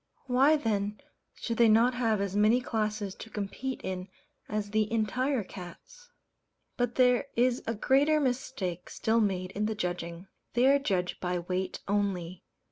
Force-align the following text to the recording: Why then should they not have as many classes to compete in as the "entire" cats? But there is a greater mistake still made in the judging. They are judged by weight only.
Why 0.25 0.55
then 0.55 0.99
should 1.35 1.57
they 1.57 1.69
not 1.69 1.93
have 1.93 2.21
as 2.21 2.35
many 2.35 2.59
classes 2.59 3.13
to 3.13 3.29
compete 3.29 3.81
in 3.83 4.07
as 4.49 4.71
the 4.71 4.91
"entire" 4.91 5.43
cats? 5.43 6.09
But 6.75 6.95
there 6.95 7.27
is 7.35 7.61
a 7.67 7.75
greater 7.75 8.19
mistake 8.19 8.89
still 8.89 9.19
made 9.19 9.51
in 9.51 9.67
the 9.67 9.75
judging. 9.75 10.25
They 10.55 10.65
are 10.65 10.79
judged 10.79 11.19
by 11.19 11.37
weight 11.37 11.81
only. 11.87 12.41